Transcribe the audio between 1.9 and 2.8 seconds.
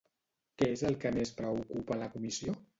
a la Comissió?